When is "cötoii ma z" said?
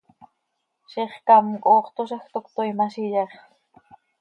2.51-2.95